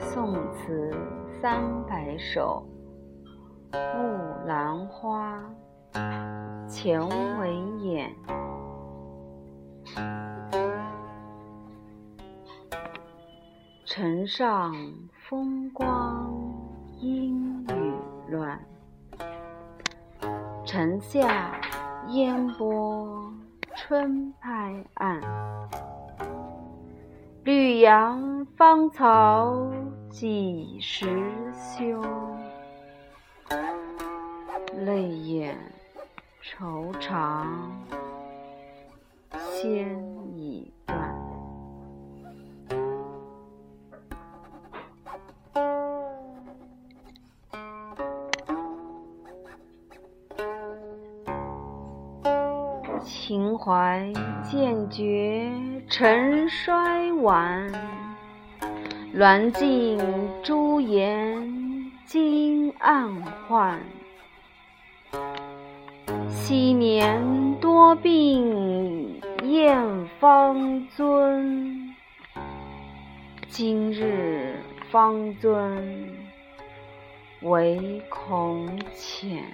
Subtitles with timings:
[0.00, 0.92] 宋词
[1.40, 2.66] 三百首
[3.96, 5.40] 《木兰花》
[6.68, 7.00] 钱
[7.38, 8.14] 维演。
[13.84, 14.72] 城上
[15.28, 16.30] 风光
[17.00, 17.92] 阴雨
[18.28, 18.60] 乱，
[20.64, 21.57] 城下
[22.10, 23.30] 烟波
[23.74, 25.20] 春拍岸。
[27.44, 29.70] 绿杨芳草
[30.08, 31.06] 几时
[31.52, 32.02] 休？
[34.84, 35.58] 泪眼
[36.40, 37.70] 愁肠
[39.38, 40.07] 先
[52.98, 55.50] 秦淮渐觉
[55.88, 57.70] 尘衰晚，
[59.14, 59.98] 鸾镜
[60.42, 63.80] 朱颜今暗换。
[66.28, 71.94] 昔年多病燕方尊，
[73.48, 74.56] 今日
[74.90, 76.10] 方尊
[77.42, 79.44] 唯恐浅。